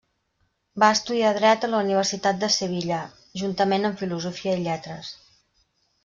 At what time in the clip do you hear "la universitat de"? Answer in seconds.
1.73-2.49